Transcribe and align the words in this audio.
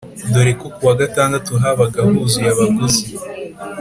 dore 0.33 0.51
ko 0.59 0.67
kuwa 0.75 0.93
gatandatu 1.01 1.51
habaga 1.63 1.99
huzuye 2.09 2.47
abaguzi 2.53 3.05